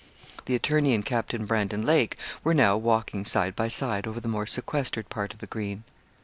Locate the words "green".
5.45-5.83